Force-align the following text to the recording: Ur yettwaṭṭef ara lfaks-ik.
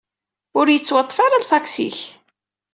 Ur 0.59 0.67
yettwaṭṭef 0.69 1.17
ara 1.25 1.41
lfaks-ik. 1.43 1.97